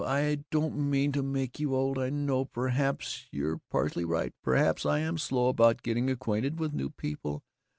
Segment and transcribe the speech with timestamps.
[0.03, 2.43] I don't mean to make you old, I know.
[2.43, 4.33] Perhaps you're partly right.
[4.41, 7.43] Perhaps I am slow about getting acquainted with new people.